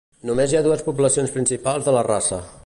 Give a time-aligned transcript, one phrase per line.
[0.29, 2.43] Només hi ha dues poblacions principals de la raça.